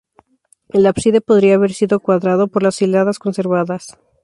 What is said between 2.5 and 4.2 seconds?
las hiladas conservadas.